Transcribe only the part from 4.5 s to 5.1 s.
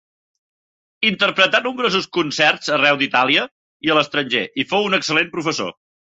i fou un